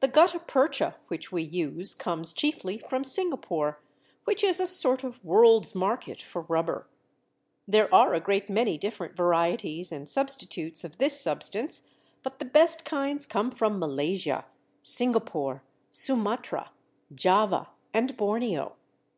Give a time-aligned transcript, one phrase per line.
[0.00, 3.78] The gutta percha which we use comes chiefly from Singapore,
[4.24, 6.88] which is a sort of world's market for rubber.
[7.68, 11.86] There are a great many different varieties and substitutes of this substance,
[12.22, 14.46] but the best kinds come from Malaysia,
[14.80, 16.70] Singapore, Sumatra,
[17.14, 18.76] Java, and Borneo.